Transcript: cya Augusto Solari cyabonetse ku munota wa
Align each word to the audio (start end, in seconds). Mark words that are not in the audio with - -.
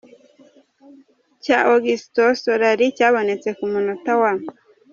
cya 1.43 1.57
Augusto 1.73 2.23
Solari 2.41 2.85
cyabonetse 2.97 3.49
ku 3.57 3.65
munota 3.71 4.11
wa 4.21 4.31